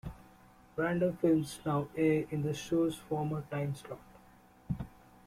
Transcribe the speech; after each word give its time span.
Random 0.77 1.15
films 1.17 1.59
now 1.63 1.87
air 1.95 2.25
in 2.31 2.41
the 2.41 2.55
show's 2.55 2.95
former 2.97 3.43
timeslot. 3.51 3.99